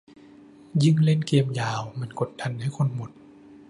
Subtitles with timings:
[0.83, 3.11] ยิ่งเล่นเกมยาวมันกดดันให้คนหมด